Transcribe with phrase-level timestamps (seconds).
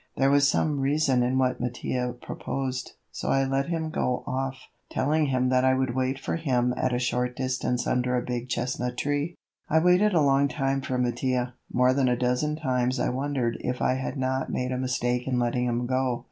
[0.17, 4.55] There was some reason in what Mattia proposed, so I let him go off,
[4.89, 8.49] telling him that I would wait for him at a short distance under a big
[8.49, 9.35] chestnut tree.
[9.69, 11.53] I waited a long time for Mattia.
[11.71, 15.37] More than a dozen times I wondered if I had not made a mistake in
[15.37, 16.19] letting him go.